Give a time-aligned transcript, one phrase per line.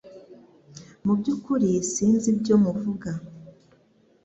[1.05, 3.09] Mu byukuri sinzi ibyo muvuga